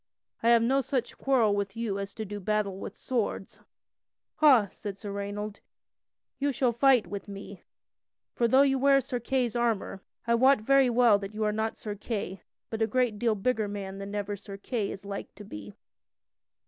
[0.41, 3.59] I have no such quarrel with you as to do battle with swords."
[4.37, 5.59] "Ha!" said Sir Raynold,
[6.39, 7.61] "you shall fight with me.
[8.33, 11.77] For though you wear Sir Kay's armor, I wot very well that you are not
[11.77, 12.41] Sir Kay,
[12.71, 15.75] but a great deal bigger man than ever Sir Kay is like to be."